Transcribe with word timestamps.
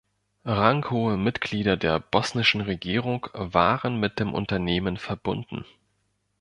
Ranghohe 0.45 1.15
Mitglieder 1.15 1.77
der 1.77 1.99
bosnischen 1.99 2.61
Regierung 2.61 3.27
waren 3.33 3.99
mit 3.99 4.19
dem 4.19 4.33
Unternehmen 4.33 4.97
verbunden. 4.97 5.63